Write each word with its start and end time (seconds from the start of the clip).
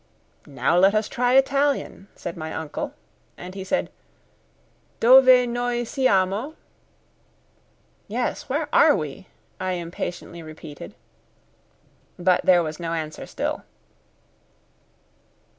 "Now 0.47 0.79
let 0.79 0.95
us 0.95 1.07
try 1.07 1.33
Italian," 1.35 2.07
said 2.15 2.35
my 2.35 2.51
uncle; 2.55 2.95
and 3.37 3.53
he 3.53 3.63
said: 3.63 3.91
"Dove 4.99 5.47
noi 5.47 5.83
siamo?" 5.83 6.55
"Yes, 8.07 8.49
where 8.49 8.67
are 8.73 8.95
we?" 8.95 9.27
I 9.59 9.73
impatiently 9.73 10.41
repeated. 10.41 10.95
But 12.17 12.43
there 12.43 12.63
was 12.63 12.79
no 12.79 12.93
answer 12.93 13.27
still. 13.27 13.61